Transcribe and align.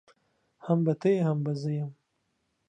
هم 0.65 0.79
به 0.85 0.93
ته 0.99 1.07
يې 1.13 1.21
هم 1.27 1.37
به 1.45 1.53
زه 1.61 1.69
يم. 1.79 1.91